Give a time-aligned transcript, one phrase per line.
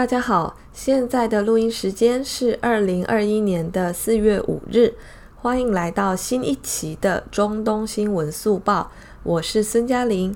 [0.00, 4.94] 大家好，现在的录音时间是二零二一年的四月五日，
[5.36, 8.90] 欢迎来到新一期的中东新闻速报，
[9.22, 10.34] 我是孙嘉玲。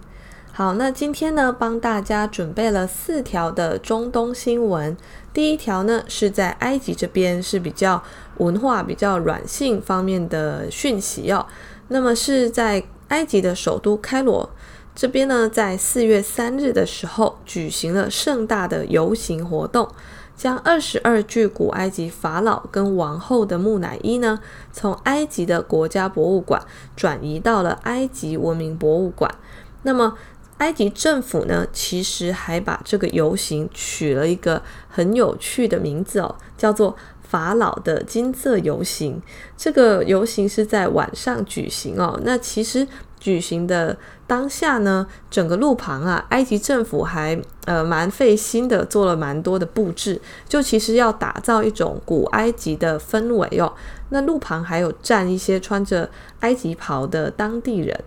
[0.52, 4.94] 好，那今天呢，帮大家准备了四条的中东新闻。
[5.32, 8.02] 第一条呢，是在埃及这边是比较
[8.36, 11.46] 文化、比较软性方面的讯息哦。
[11.88, 14.50] 那么是在埃及的首都开罗。
[14.94, 19.88] 这边呢，在四月三日的时候举行了盛大的游行活动，
[20.36, 24.38] 将二十二具古埃及法老跟王后的木乃伊呢，
[24.72, 26.62] 从埃及的国家博物馆
[26.94, 29.34] 转移到了埃及文明博物馆。
[29.82, 30.16] 那么，
[30.58, 39.20] 埃及政府呢，其实还把这个游行取了一个很有趣的名字哦，叫做“法老的金色游行”。
[39.58, 42.20] 这个游行是在晚上举行哦。
[42.22, 42.86] 那其实。
[43.24, 53.72] 举行的当下呢，整个路旁啊，埃及政府还呃蛮费心的做了蛮多的布置，就其实要打造一种古埃及的氛围哦。
[54.10, 57.98] 那路旁还有站一些穿着埃及袍的当地人，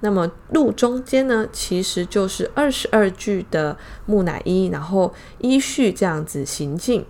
[0.00, 7.06] 那么路中间呢，其实就是二十二具的木乃伊，然后依序这样子行进。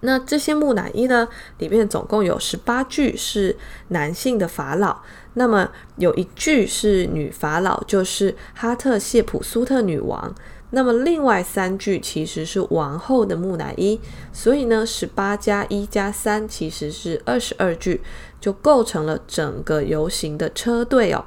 [0.00, 1.26] 那这些木乃伊呢，
[1.58, 3.56] 里面总共有十八具是
[3.88, 4.98] 男性的法老，
[5.38, 10.34] 那么有一句是女法老，就是哈特谢普苏特女王。
[10.70, 14.00] 那么另外三句其实是王后的木乃伊，
[14.32, 18.02] 所以呢，十八加一加三其实是二十二句，
[18.40, 21.24] 就构成了整个游行的车队哦。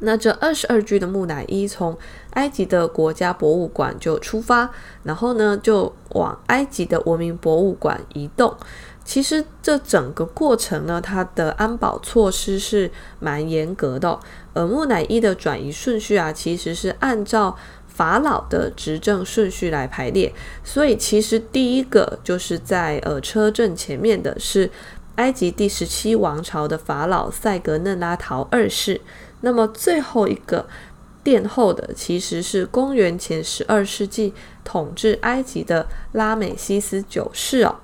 [0.00, 1.96] 那这二十二具的木乃伊从
[2.30, 4.70] 埃及的国家博物馆就出发，
[5.02, 8.56] 然后呢就往埃及的文明博物馆移动。
[9.04, 14.20] 其实这整个过程呢，它的安保措施是蛮严格的哦。
[14.54, 17.56] 而木乃伊的转移顺序啊，其实是按照
[17.86, 20.32] 法老的执政顺序来排列。
[20.64, 24.70] 所以其实第一个就是在呃车阵前面的是
[25.16, 29.00] 埃及第十七王朝的法老赛格嫩拉陶二世。
[29.42, 30.66] 那么最后一个
[31.22, 34.32] 殿后的其实是公元前十二世纪
[34.64, 37.76] 统治埃及的拉美西斯九世哦。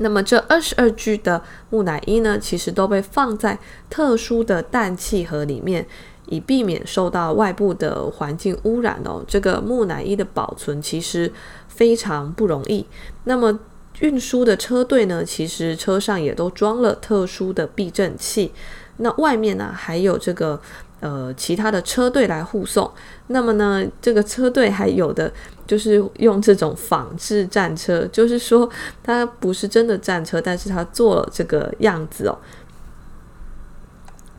[0.00, 3.58] 那么这二十二具的木乃伊呢，其实都被放在
[3.88, 5.86] 特殊的氮气盒里面，
[6.26, 9.24] 以避免受到外部的环境污染哦。
[9.26, 11.32] 这个木乃伊的保存其实
[11.68, 12.86] 非常不容易。
[13.24, 13.58] 那么
[14.00, 18.52] 运输的车队呢，其实车上也都装了特殊的避震器。
[18.98, 20.60] 那外面呢，还有这个
[21.00, 22.90] 呃其他的车队来护送。
[23.28, 25.32] 那么呢，这个车队还有的
[25.66, 28.68] 就是用这种仿制战车，就是说
[29.02, 32.38] 它不是真的战车，但是它做了这个样子哦。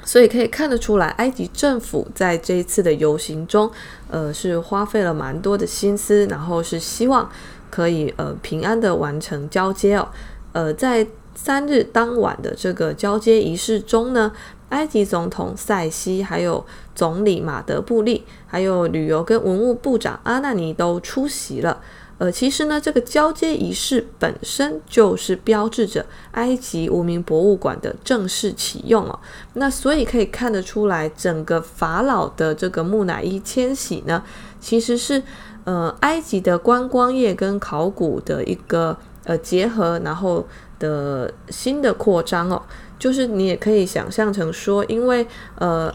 [0.03, 3.69] 所以可以看得出来，埃及政府在这一次的游行中，
[4.09, 7.29] 呃，是花费了蛮多的心思，然后是希望
[7.69, 10.07] 可以呃平安的完成交接哦。
[10.53, 11.05] 呃，在
[11.37, 14.31] 三日当晚的这个交接仪式中呢，
[14.69, 16.65] 埃及总统塞西，还有
[16.95, 21.79] 总理马德布利，还有旅游跟文物部长阿纳尼都出席了。
[22.17, 29.19] 呃，其实呢，这个交接仪式本身就是标志着埃及无名博物馆的正式启用哦。
[29.53, 34.23] 那所以可以看得出来，整个法老的这个木乃伊迁徙呢，
[34.59, 35.21] 其实是
[35.65, 40.43] 呃埃及的观光业跟考古的一个呃结合，然后。
[40.79, 42.61] 的新的扩张哦，
[42.99, 45.91] 就是你也可以想象成说，因为呃，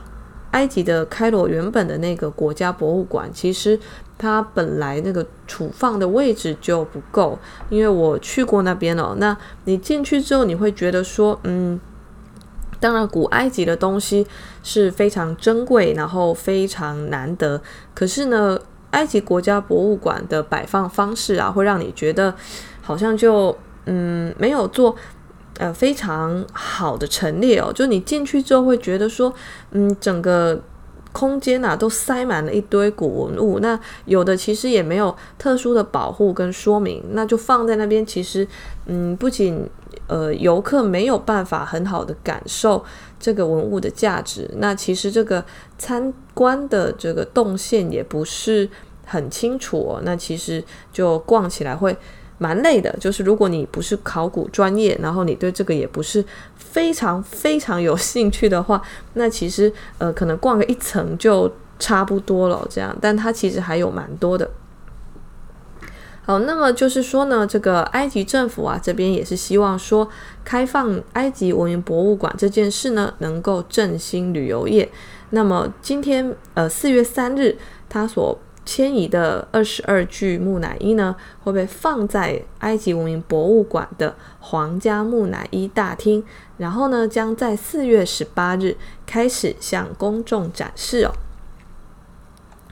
[0.51, 3.79] 埃及的开罗原本的那个国家博物馆，其实
[4.19, 7.39] 它本来那个储放的位置就不够，
[7.71, 11.81] 因为我去过那边哦，那你进去之后，你会觉得说，嗯，
[12.81, 14.27] 当然古埃及的东西
[14.65, 17.63] 是非常珍贵，然后非常难得，
[17.95, 18.59] 可是呢，
[18.91, 22.35] 埃及国家博物馆的摆放方式啊，会让你觉得
[22.83, 23.57] 好像就。
[23.85, 24.95] 嗯，没有做
[25.59, 29.35] 呃非常好的陈列哦，就你进去之后会觉得说，
[29.73, 30.57] 嗯，整个
[31.11, 38.47] 空间啊都塞满了一堆古文物，那有的其实也没有特殊的保护跟说明，那就放在那边，其实
[38.87, 39.69] 嗯，不仅
[40.07, 42.85] 呃游客没有办法很好的感受
[43.19, 45.45] 这个文物的价值，那其实这个
[45.77, 48.71] 参观的这个动线也不是
[49.05, 50.63] 很清楚哦，那其实
[50.93, 51.97] 就逛起来会。
[52.43, 56.25] 蛮累的，就是如果你不是考古专业，然后你对这个也不是
[56.57, 58.83] 非常非常有 兴趣的话，
[59.15, 62.97] 那其实呃可能逛个一层就差不多了这样。
[63.01, 64.51] 但它其实还有蛮多的。
[66.25, 70.09] 好，那么就是说呢，这个埃及政府啊这边也是希望说，
[70.45, 74.89] 开放埃及文明博物馆这件事呢，能够振兴旅游业。
[75.31, 77.57] 那么今天呃四月三日，
[77.89, 86.23] 他所迁移的二十二具木乃伊呢，会被放在埃及文明博物馆的皇家木乃伊大厅，
[86.59, 91.13] 然后呢，将在四月十八日开始向公众展示哦。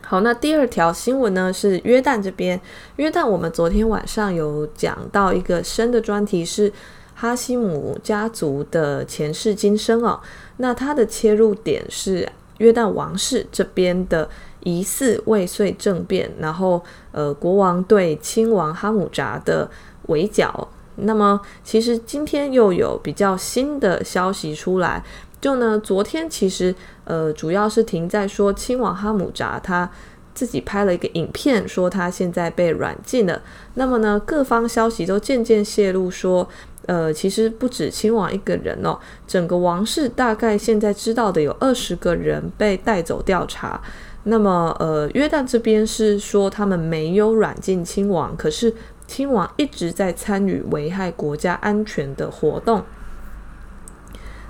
[0.03, 2.61] 好，那第二条新闻呢是约旦这边，
[2.97, 6.73] 约旦我们昨天晚上有讲到一个深的专题是
[7.15, 10.21] 哈希姆家族的前世今生哦，
[10.59, 12.29] 那它的切入点是
[12.59, 14.31] 约旦王室这边的。
[14.65, 19.71] 疑似未遂政变，然后呃，国王对亲王哈姆扎的
[20.09, 20.69] 围剿。
[20.97, 25.03] 那么，其实今天又有比较新的消息出来，
[25.41, 26.75] 就呢，昨天其实
[27.05, 29.91] 呃，主要是停在说亲王哈姆扎他
[30.35, 33.41] 自己拍了一个影片，说他现在被软禁了。
[33.75, 36.47] 那么呢，各方消息都渐渐泄露说，
[36.85, 43.81] 呃，其实不止亲王一个人哦，整个王室大概现在知道的有二十个人被带走调查。
[44.25, 48.75] 那么，呃，约旦这边是说他们没有软禁亲王，可是
[49.07, 52.85] 亲王一直在参与危害国家安全的活动。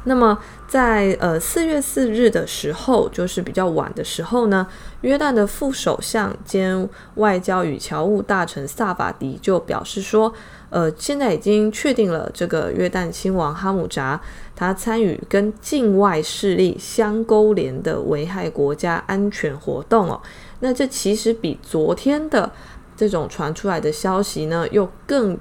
[0.05, 4.67] 那么，在呃四月四日的时候，就是比较晚的时候呢，
[5.03, 10.33] 约旦的副首相兼外交与侨务大臣萨法迪就表示说，
[10.71, 14.21] 呃，现在已经确定了这个约旦亲王哈姆扎。
[14.57, 20.21] 他参与跟境外势力相勾连的危害国家安全活动哦，
[20.61, 22.53] 那这其实比昨天的
[22.95, 25.39] 这种传出来的消息呢，又更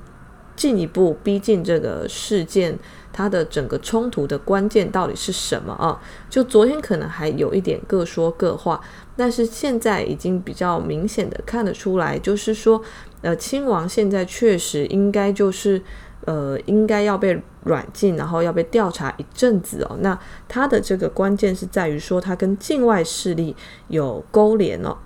[0.59, 2.77] 进一步逼近这个事件，
[3.13, 5.95] 它的整个冲突的关键到底是什么啊？
[6.29, 8.81] 就昨天可能还有一点各说各话，
[9.15, 12.81] 但是现在已经比较明显的看得出来，就是说，
[13.21, 15.81] 呃，亲王现在确实应该就是。
[16.25, 19.97] 呃，应该要被软禁，然后要被调查一阵子哦。
[20.01, 20.19] 那
[20.49, 23.55] 他的这个关键是在于说，他跟境外势力
[23.87, 24.97] 有勾连哦。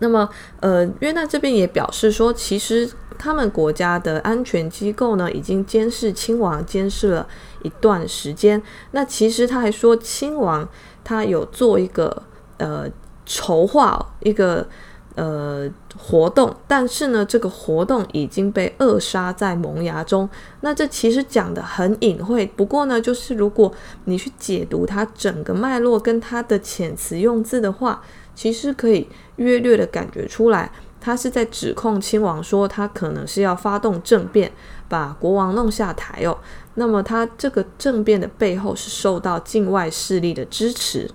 [0.00, 0.28] 那么，
[0.60, 7.26] 呃，约旦这边也表示说，其实他们国家的安全机构呢，已经监视亲王监视了
[7.62, 8.60] 一段时间。
[8.90, 10.68] 那其实他还说，亲王
[11.04, 12.22] 他有做一个
[12.58, 12.86] 呃
[13.24, 14.66] 筹划，一个。
[15.16, 15.68] 呃，
[15.98, 20.26] 活动，但是呢，这个活动已经被扼杀在萌芽中。
[20.60, 23.70] 那这其实讲得很隐晦，不过呢，就是如果
[24.04, 28.00] 你去解读它整个脉络跟它的遣词用字的话，
[28.34, 34.52] 其实可以约略的感觉出来，他是在指控亲王说他可能是要发动政变，
[34.88, 36.38] 把国王弄下台哦。
[36.74, 41.10] 那么他这个政变的背后是受到境外势力的支持。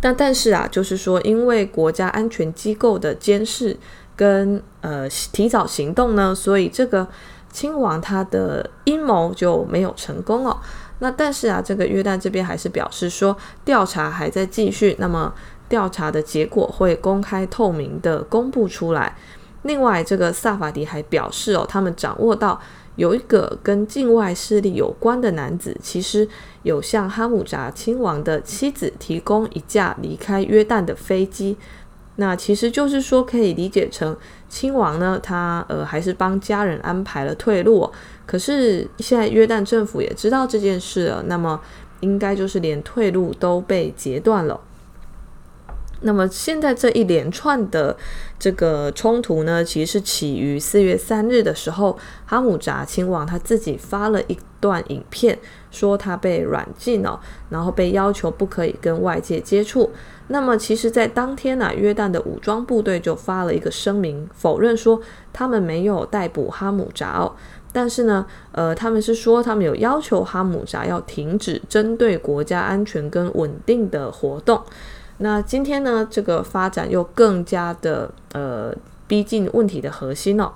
[0.00, 3.76] 但但是啊，就是说，因为国家安全机构的监视
[4.16, 7.06] 跟呃提早行动呢，所以这个
[7.52, 10.56] 亲王他的阴谋就没有成功哦。
[11.00, 15.34] 那但是啊，这个约旦这边还是表示说，调查还在继续，那么
[15.68, 19.16] 调查的结果会公开透明的公布出来。
[19.64, 22.60] 另外，这个萨法迪还表示哦，他们掌握到。
[22.96, 26.28] 有一个跟境外势力有关的男子，其实
[26.64, 31.56] 有向哈姆扎亲王的妻子提供一架离开约旦的飞机。
[32.20, 34.14] 那其实就是说，可以理解成
[34.46, 37.90] 亲王呢，他呃还是帮家人安排了退路。
[38.26, 41.58] 可是现在约旦政府也知道这件事了，那么
[42.00, 44.60] 应该就是连退路都被截断了。
[46.02, 47.96] 那么现在这一连串的
[48.38, 55.38] 这个冲突呢，其实是起于四月三日的时候，哈姆扎亲王他自己发了一段影片，
[55.70, 59.90] 说他被软禁了，然后被要求不可以跟外界接触。
[60.32, 65.00] 那么其实，在当天呢、约旦的武装部队就发了一个声明，否认说
[65.32, 67.34] 他们没有逮捕哈姆扎哦，
[67.72, 74.62] 但是呢，呃，他们是说他们有要求哈姆扎要停止针对国家安全跟稳定的活动。
[75.18, 78.72] 那今天呢，这个发展又更加的呃
[79.08, 80.52] 逼近问题的核心哦。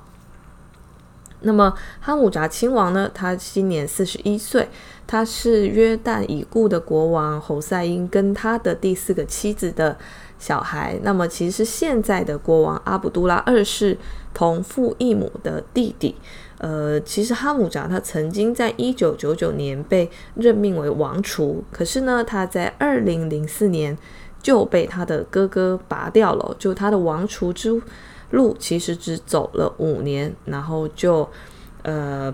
[1.44, 4.68] 那么哈姆扎亲王呢，他今年四十一岁，
[5.06, 9.96] 他是约旦已故的国王侯赛因跟他的第四个妻子的
[10.38, 10.98] 小孩。
[11.02, 13.96] 那么其实现在的国王阿卜杜拉二世
[14.32, 16.16] 同父异母的弟弟。
[16.58, 23.96] 呃，其实哈姆扎他曾经在一九九九年被任命为王储，可是呢，他在二零零四年。
[24.44, 27.80] 就被他的哥哥拔掉了，就他的王储之
[28.34, 31.26] 路其实只走了五年，然后就
[31.82, 32.30] 呃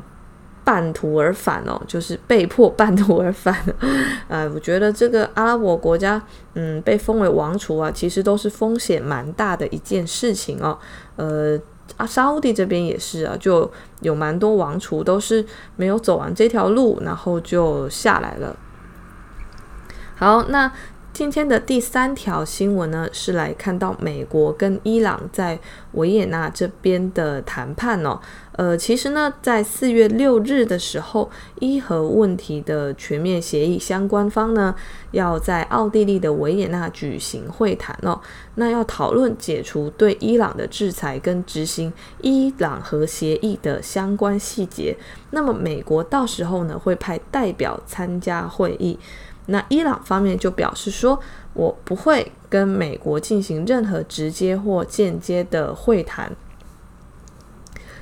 [0.65, 3.55] 半途而返哦，就是被迫半途而返。
[4.29, 6.21] 呃，我觉得这个阿拉伯国家，
[6.55, 10.79] 嗯，被封为王储啊，其实都是风险蛮大的一件事情哦。
[11.17, 11.59] 呃，
[11.97, 15.45] 阿沙乌地这边也是啊，就有蛮多王储都是
[15.77, 18.57] 没有走完这条路，然后就下来了。
[20.17, 20.73] 好，那。
[21.21, 25.59] 今天的第三条新闻呢，是来看到美国跟伊朗在
[25.93, 28.19] 维也纳这边的谈判哦。
[28.53, 34.75] 呃，其实呢，在四月六日的时候，伊核问题的全面协议相关方呢，
[35.11, 38.19] 要在奥地利的维也纳举行会谈哦。
[38.55, 44.97] 那要讨论解除对伊朗的制裁跟执行伊朗核协议的相关细节。
[45.33, 48.99] 那么美国到时候呢，会派代表参加会议。
[49.47, 51.19] 那伊朗方面就表示说，
[51.55, 56.33] 我不会跟美国进行任何直接或间接的会谈。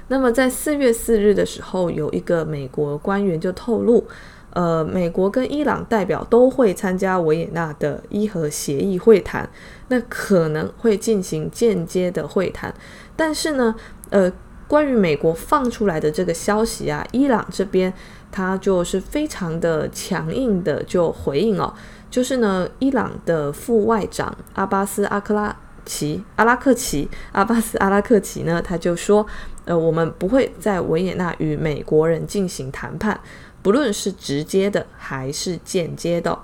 [0.09, 4.07] 那么在四月四日的时候，有一个美国官员就透露，
[4.55, 9.49] 呃，美国跟伊朗代表都会参加维也纳的伊核协议会谈，
[9.89, 12.75] 那可能会进行间接的会谈。
[13.15, 13.75] 但是呢，
[14.09, 14.33] 呃，
[14.67, 17.93] 关于美国放出来的这个消息啊，伊朗这边
[18.31, 21.73] 他就是非常的强硬的就回应哦，
[22.11, 29.27] 就是呢，伊朗的副外长阿巴斯阿克拉奇阿拉克奇阿巴斯阿拉克奇呢，他就说。
[29.65, 33.21] 呃，我们不会在维也纳与美国人进行谈判，
[33.61, 36.39] 不论是直接的还是间接的。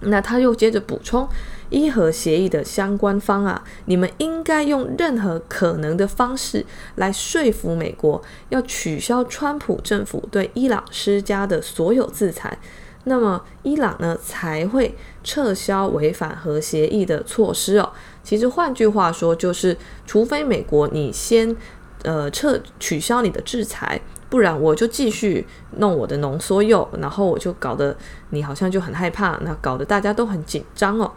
[0.00, 1.28] 那他又接着补充，
[1.70, 6.64] 伊核协议的相关方啊，你们应该用任何可能的方式
[6.96, 12.58] 来说服美国，要取消川普政府对伊朗施加的所有制裁，
[13.04, 17.92] 那么伊朗呢才会撤销违反核协议的措施哦。
[18.22, 21.56] 其实换句话说，就是除非美国你先。
[22.02, 23.98] 呃，撤取消你的制裁，
[24.34, 27.96] 不然我就继续弄我的浓缩铀，然后我就搞得
[28.30, 31.12] 你好像就很害怕，那搞得大家都很紧张哦。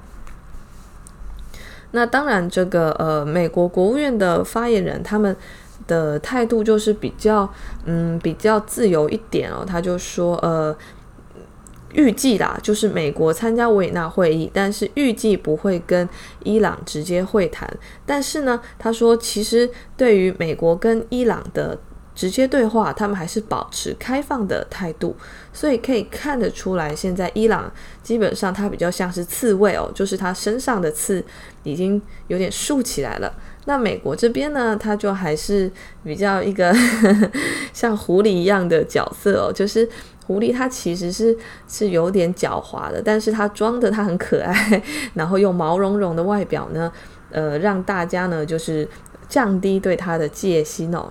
[1.93, 5.35] 那当然，这个呃，美国国务院的发言人他们
[5.87, 7.51] 的态度就是比较
[7.85, 10.77] 嗯比较自由一点哦，他就说呃。
[11.93, 16.07] 预计啦，就是美国参加维也纳会议，但是预计不会跟
[16.43, 17.67] 伊朗直接会谈。
[18.05, 21.79] 但是呢，他说其实对于美国跟伊朗的
[22.17, 25.15] 直接对话，他们还是保持开放的态度。
[25.53, 27.71] 所以可以看得出来，现在伊朗
[28.01, 31.23] 基本上它比较像是刺猬哦，就是它身上的刺
[31.63, 33.31] 已经有点竖起来了。
[33.65, 35.71] 那美国这边呢，它就还是
[36.03, 36.75] 比较一个
[37.71, 39.87] 像狐狸一样的角色哦，就是。
[40.27, 41.33] 狐狸它其实是
[41.69, 44.83] 是有点狡猾的，但是它装的它很可爱，
[45.13, 46.91] 然后用毛茸茸的外表呢，
[47.31, 48.85] 呃，让大家呢就是
[49.29, 51.09] 降低对它的戒心哦。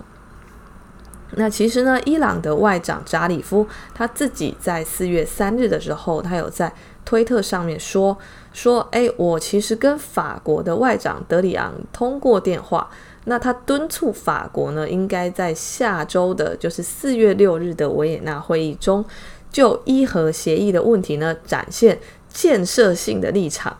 [1.32, 6.72] 那其实呢，伊朗的外长扎里夫他自己在四月三日的时候，他有在
[7.04, 8.16] 推特上面说
[8.52, 12.88] 说，诶，我其实跟法国的外长德里昂通过电话。
[13.28, 19.04] 那他敦促法国呢，应该在下周的，就是四月六日的维也纳会议中，
[19.50, 21.98] 就伊核协议的问题呢，展现
[22.32, 23.76] 建设性的立场。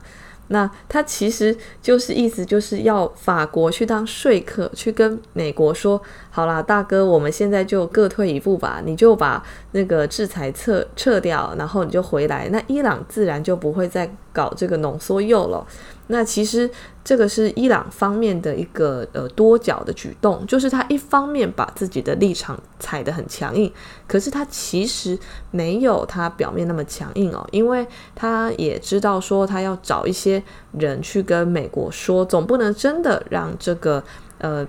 [0.48, 6.00] 那他其实就是意思就是要法国去当说客，去跟美国说，
[6.30, 15.66] 好啦，大哥，我们现在就各退一步吧，你就把那个制裁撤撤掉，然后你就回来，那伊朗自然就不会再搞这个浓缩铀了。
[16.08, 16.70] 那其实
[17.02, 23.72] 这个是伊朗方面的一个呃多角的举动，就是他一方面把自己的立场踩得很强硬，
[24.06, 25.18] 可是他其实
[25.50, 27.84] 没有他表面那么强硬哦，因为
[28.14, 30.40] 他也知道说他要找一些
[30.78, 34.04] 人去跟美国说，总不能真的让这个
[34.38, 34.64] 呃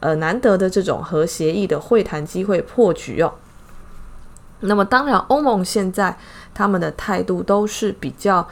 [0.00, 3.32] 呃难得的这种核协议的会谈机会破局哦。
[4.60, 6.18] 那么当然，欧盟现在
[6.52, 8.46] 他们的态度都是比较。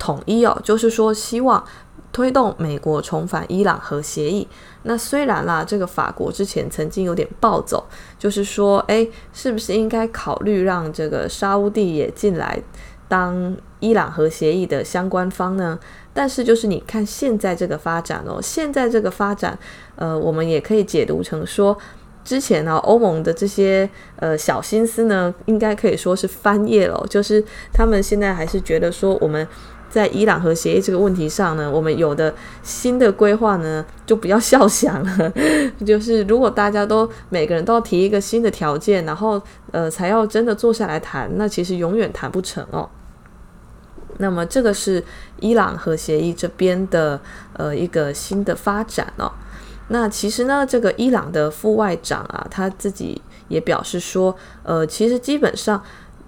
[0.00, 1.62] 统一哦，就是说希望
[2.10, 4.48] 推动美国重返伊朗核协议。
[4.82, 7.84] 那虽然啦，这个法国之前曾经有点暴走，
[8.18, 12.60] 就是说，诶，是不是应该考虑让这个沙乌地也进来
[13.06, 15.78] 当伊朗核协议的相关方呢？
[16.14, 19.56] 但是就是你看现在这个发展哦，现在这个发展，
[19.96, 21.76] 呃，我们也可以解读成说，
[22.24, 29.46] 之前呢，欧盟的这些呃小心思呢，应该可以说是翻页了，就是他们现在还是觉得说我们。
[29.90, 32.32] 在伊朗核协议这个问题上呢，我们有的
[32.62, 35.32] 新的规划呢，就不要笑想了。
[35.84, 39.42] 就是如果大家都每个人都要提一个新的条件，然后
[39.72, 42.88] 呃才要真的坐下来谈，那其实永远谈不成哦。
[44.18, 45.02] 那么这个是
[45.40, 47.20] 伊朗核协议这边的
[47.54, 49.32] 呃一个新的发展哦。
[49.88, 55.82] 那其实呢，这个伊朗的副外长啊，他自己也表示说，呃，其实基本上。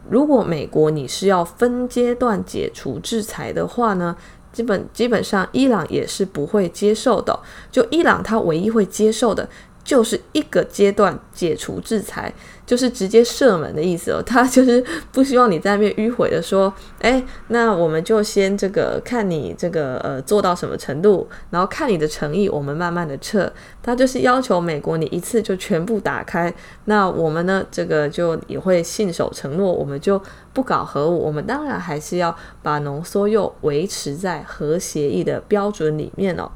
[0.09, 4.17] 如果美国你是要分阶段解除制裁的话呢，
[4.53, 7.39] 基本基本上伊朗也是不会接受的。
[7.71, 9.49] 就伊朗他唯一会接受的，
[9.85, 12.33] 就是一个阶段解除制裁，
[12.65, 14.23] 就是直接射门的意思哦。
[14.25, 23.53] 他就是不希望你在那边迂回的说，哎，那我们就先这个看你这个呃做到什么程度，然后看你的诚意，我们慢慢的撤。
[23.83, 26.53] 他就是要求美国你一次就全部打开，
[26.85, 30.23] 那我们呢这个就也会信守承诺，我们就
[30.53, 36.49] 不搞核武，我们当然还是要把浓缩铀维持在核协议的标准里面哦。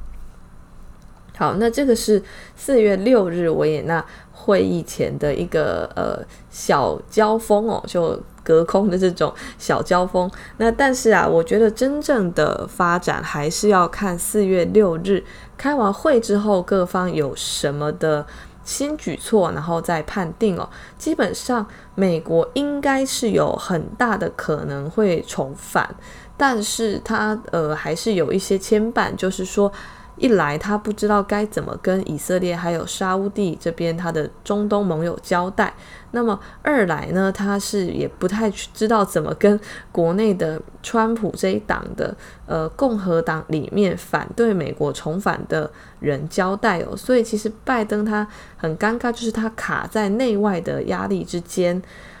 [1.37, 2.21] 好，那这个是
[2.55, 10.29] 四月六日维也纳会议前的一个呃小交锋哦，就隔空的这种小交锋。
[10.57, 15.23] 那但是啊，我觉得真正的发展还是要看四月六日
[15.55, 18.25] 开完会之后，各方有什么的
[18.63, 20.67] 新举措，然后再判定哦。
[20.97, 25.95] 基本上，美国应该是有很大的可能会重返，
[26.35, 29.71] 但是它呃还是有一些牵绊，就是说。
[30.17, 35.67] 一来，他不知道该怎么跟以色列还有沙乌地这边他的中东盟友交代；
[36.11, 39.59] 那么二来呢，他是也不太知道怎么跟
[39.91, 42.15] 国内的川普这一党的
[42.47, 45.69] 呃共和党里面反对美国重返的
[45.99, 46.97] 人交代哦。
[46.97, 51.79] 所以其实拜登他很尴尬，就是他卡在内外的压力之间。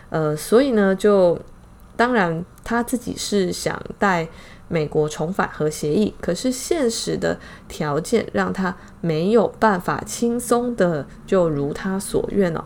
[0.09, 1.37] 呃，所以呢，就
[1.95, 4.27] 当然他自己是想带。
[4.67, 12.63] 美国重返核协议，可是现实的条件让他没有办法轻松的就如他所愿哦。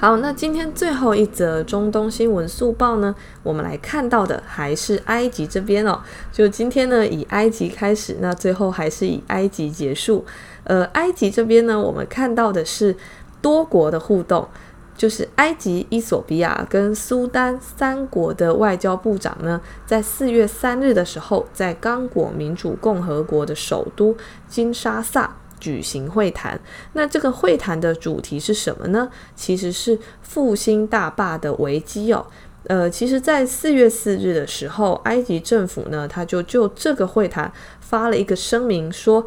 [0.00, 6.00] 好，那今天最后一则中东新闻速报呢，我们来看到的还是埃及这边哦。
[6.30, 10.24] 就今天呢，以埃及开始，那最后还是以埃及结束。
[10.62, 12.94] 呃，埃及这边呢，我们看到的是
[13.42, 14.48] 多国的互动。
[14.98, 24.16] 就是埃及、伊索比亚跟苏丹三国的外交部长呢，在四月三日的时候，在刚果民主共和国的首都
[24.48, 26.60] 金沙萨举行会谈。
[26.94, 29.08] 那这个会谈的主题是什么呢？
[29.36, 32.26] 其实是复兴大坝的危机哦。
[32.64, 39.24] 呃，其实，在四月四日的时候，埃及政府呢，他就就这个会谈发了一个声明说。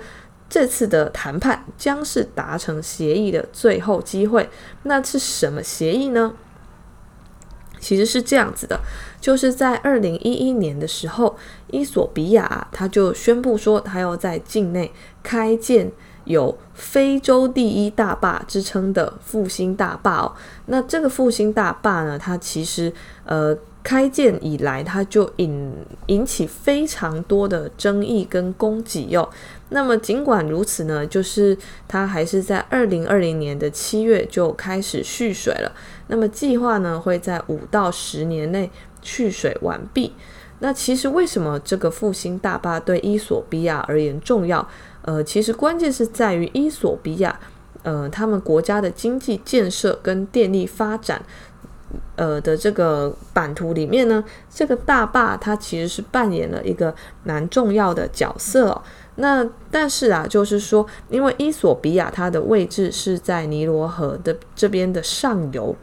[0.52, 4.50] 这次的谈判将是达成协议的最后机会。
[4.84, 6.34] 那是什么协议呢？
[7.80, 8.78] 其实是这样子的，
[9.22, 11.38] 就是在二零一一年的时候，
[11.68, 14.92] 伊索比亚他就宣布说，他要在境内
[15.24, 15.90] 开建
[16.26, 20.36] 有“非洲第一大坝”之称的复兴大坝哦。
[20.66, 22.92] 那这个复兴大坝呢，它其实
[23.24, 23.58] 呃。
[23.84, 25.74] 开建以来，它就引
[26.08, 29.28] 引起非常多的争议跟攻击哟。
[29.70, 35.72] 那么尽管如此呢，就是它还是在二零二零年的七月就开始蓄水了。
[36.08, 38.70] 那么计划呢，会在五到十年内
[39.02, 40.14] 蓄水完毕。
[40.60, 44.68] 那其实为什么这个复兴大坝对伊索比亚而言重要？
[45.02, 47.40] 呃，其实关键是在于伊索比亚，
[47.82, 51.24] 呃，他们国家的经济建设跟电力发展。
[52.22, 58.82] 呃的这个版图里面呢，这个大坝它其实是扮演了一个蛮重要的角色哦。
[59.16, 65.76] 那但是啊，就是说，因为伊索比亚它的位置是在尼罗河的这边的上游，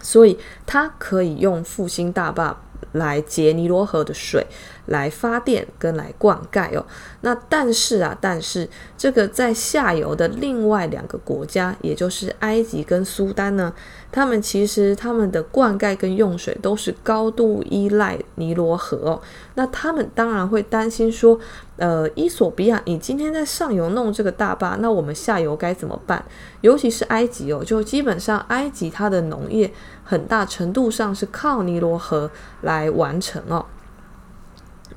[0.00, 2.56] 所以它可以用复兴大坝。
[2.92, 4.44] 来截尼罗河的水
[4.86, 6.84] 来发电跟来灌溉哦。
[7.20, 13.72] 那但是啊，但是这个在下游的另外两个国家，也就是埃及跟苏丹呢，
[14.12, 19.20] 他们其实他们的灌溉跟用水都是高度依赖尼罗河哦。
[19.54, 21.38] 那他们当然会担心说，
[21.76, 26.24] 呃，伊索比亚，你今天在上游弄这个大坝，那我们下游该怎么办？
[26.60, 29.72] 尤其是埃及哦，就基本上埃及它的农业。
[30.02, 32.28] 很大程度上是靠尼罗河
[32.62, 33.64] 来完成哦。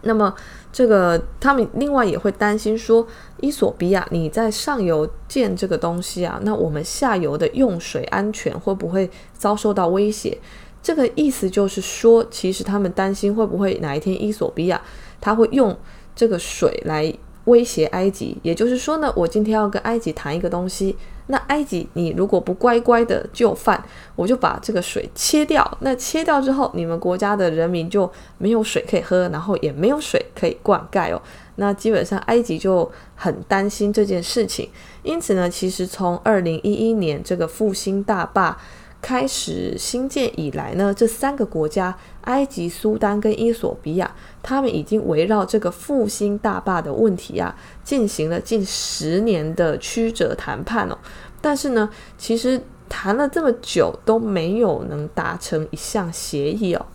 [0.01, 0.33] 那么，
[0.73, 3.07] 这个他们另外也会担心说，
[3.39, 10.37] 伊索比亚你在上游建这个东西啊，那我们下游的用水安全会不会遭受到威胁？
[10.81, 14.81] 这个意思就是说，其实他们担心会不会哪一天伊索比亚
[15.21, 15.77] 他会用
[16.15, 17.13] 这个水来
[17.45, 18.37] 威胁埃及。
[18.41, 20.95] 也就是说呢，我今天要跟埃及谈一个东西。
[21.27, 23.81] 那埃及，你如果不乖乖的就范，
[24.13, 25.77] 我就把这个水切掉。
[25.79, 31.21] 那切掉之后，你们国家的人民就没有水可以喝，然后也没有水可以灌溉哦。
[31.55, 34.69] 那基本上埃及就很担心这件事情。
[35.01, 38.57] 因此呢，其实从二零一一年这个复兴大坝
[39.03, 50.97] 开始兴建以来呢，这三个国家埃及、苏丹跟伊索比亚，他们已经围绕这个复兴大坝的问题啊，进行了近十年的曲折谈判哦。
[51.41, 56.85] 但是呢，其实谈了这么久都没有能达成一项协议哦。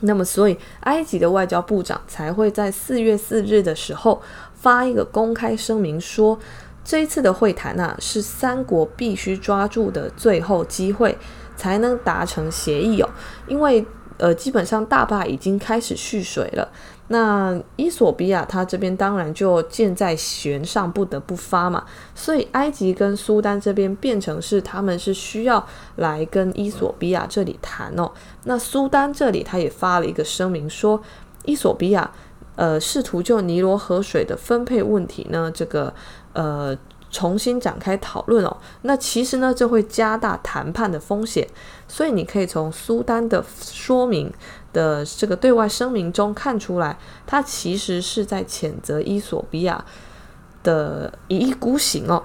[0.00, 4.20] 那么，所以埃及的外交部长才会在四月四日的时候
[4.54, 6.38] 发一个公开声明说。
[6.84, 11.16] 这一次的会谈啊，是三国必须抓住的最后机会，
[11.56, 13.08] 才能达成协议哦。
[13.46, 13.84] 因为
[14.18, 16.68] 呃，基本上大坝已经开始蓄水了，
[17.08, 21.84] 那伊索比亚他这边当然就箭在弦上，不得不发嘛。
[22.14, 25.66] 所以埃及跟苏丹这边变成是他们是需要
[25.96, 28.12] 来跟伊索比亚这里谈哦。
[28.44, 31.02] 那苏丹这里他也发了一个声明说，
[31.44, 32.08] 伊索比亚
[32.54, 35.92] 呃试图就尼罗河水的分配问题呢，这个。
[36.32, 36.76] 呃，
[37.10, 38.56] 重新展开讨论哦。
[38.82, 41.46] 那其实呢，这会加大谈判的风险。
[41.86, 44.32] 所以你可以从苏丹的说明
[44.72, 49.84] 的这个对外声明中看出来，他其实是在谴责伊索比亚
[50.62, 52.22] 的一意孤行哦。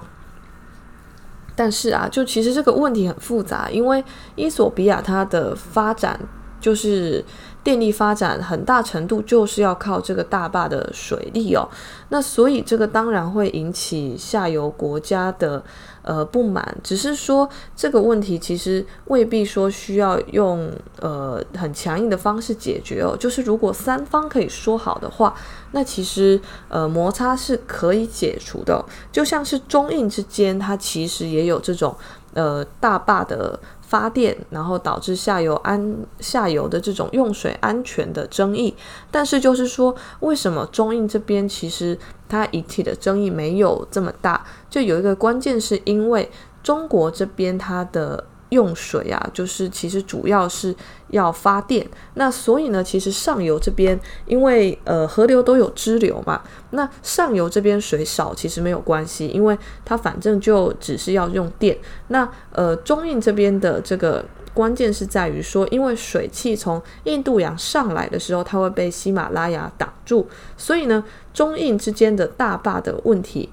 [1.54, 4.04] 但是啊，就其实这个问题很复杂，因为
[4.36, 6.18] 伊索比亚它的发展
[6.60, 7.24] 就是。
[7.68, 11.68] 电力发展很大程度就是要靠这个大坝的水力哦，
[12.08, 15.62] 那所以这个当然会引起下游国家的
[16.00, 16.74] 呃不满。
[16.82, 25.34] 只是说这个问题其实未必说需要用呃很强硬的方式解决哦，就是如果三方可以说好的话，
[25.72, 28.82] 那其实呃摩擦是可以解除的。
[29.12, 31.94] 就像是中印之间，它其实也有这种
[32.32, 33.60] 呃大坝的。
[33.88, 38.74] 发电，然后导致下游安下游的这种用水安全的争议，
[39.10, 41.98] 但是就是说，为什么中印这边其实
[42.28, 44.44] 它引起的争议没有这么大？
[44.68, 46.30] 就有一个关键，是因为
[46.62, 48.24] 中国这边它的。
[48.50, 50.74] 用水啊，就是其实主要是
[51.08, 51.86] 要发电。
[52.14, 61.76] 那所以呢，其实上游这边因为呃河流都有支流嘛，那上游这边水少其实没有关系，因为它反正就只是要用电。
[62.08, 73.50] 那呃中印这边的这个关键是在于说，因为水汽从印度洋上来的时候，它会被喜马拉雅挡住，所以呢，中印之间的大坝的问题，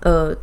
[0.00, 0.36] 呃。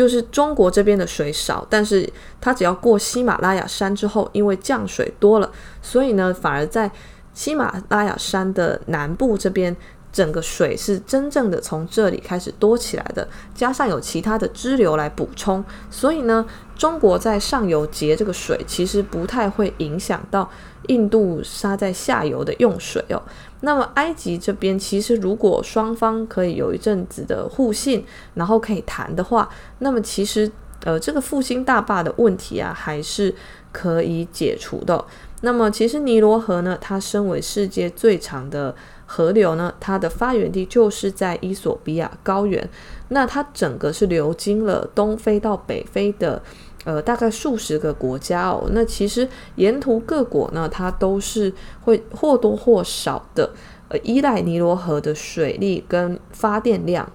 [0.00, 2.10] 就是中国这边的水少，但是
[2.40, 6.90] 它只要过喜马拉雅山之后，因为降水多了，所以呢，反而在
[7.34, 9.76] 喜马拉雅山的南部这边，
[10.12, 16.44] 整个水是真正的从这里开始多起来的，加上有其他的支流来补充，所以呢，
[16.76, 20.50] 中国在上游截这个水，其实不太会影响到
[20.88, 23.22] 印度沙在下游的用水哦。
[23.60, 30.50] 那么埃及这边其实，如果双方可以有一阵子的互信，然后可以谈的话，那么其实
[30.84, 33.34] 呃这个复兴大坝的问题啊，还是
[33.70, 35.04] 可以解除的。
[35.42, 38.74] 那么其实尼罗河呢，它身为世界最长的
[39.12, 42.70] 河流呢，它的发源地就是在伊索比亚高原，
[43.08, 46.40] 那它整个是流经了东非到北非的。
[46.84, 53.50] 呃，大概数十个国家哦，那其实沿途各国呢，它都是会或多或少的
[53.88, 57.12] 呃依赖尼罗河的水力跟发电量，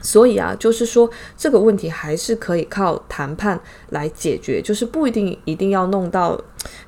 [0.00, 6.36] 所以啊，就是说这个问题还是可以靠谈判来解决，就是不一定一定要弄到，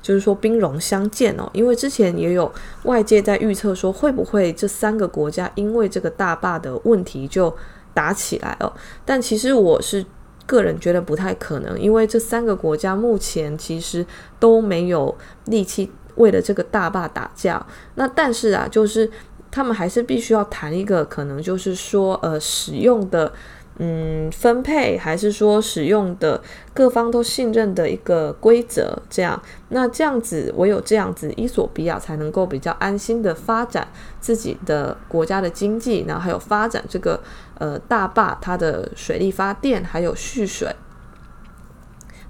[0.01, 2.51] 就是说兵戎相见哦，因为之前也有
[2.83, 7.55] 外界在预测说，会不会这三个国家因为这个大坝的问题就
[7.93, 8.73] 打起来哦，
[9.05, 10.05] 但其实我是。
[10.47, 14.05] 个人觉得不太可能，因为这三个国家目前其实
[14.39, 17.65] 都没有力气为了这个大坝打架。
[17.95, 19.09] 那但是啊，就是
[19.49, 23.33] 他们还是必须要谈一个可能，就是说呃使用的。
[23.77, 26.41] 嗯，分配还是说使用的
[26.73, 33.85] 各方都信任的一个规则，这样，那这样子，唯有这样子，伊索比亚才能够比较安心的发展
[34.21, 37.21] 自己的国家的经济，然后还有发展这个
[37.57, 40.73] 呃大坝它的水力发电，还有蓄水。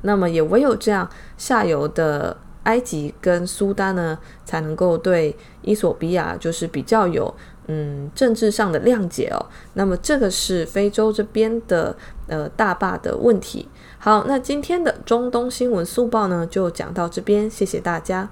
[0.01, 7.33] 那么也唯有这样，下游的埃及跟苏丹呢，才能够对伊索比亚就是比较有。
[7.67, 9.43] 嗯，政治上的谅解哦。
[9.73, 11.97] 那么这个是非洲这边的
[12.27, 13.67] 呃大坝的问题。
[13.97, 18.29] 好，那今天的中东新闻速报呢，就讲到这边，谢谢大家。